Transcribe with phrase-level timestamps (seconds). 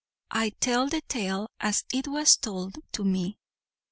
[0.31, 3.37] "I tell the tale as 'twas told to me."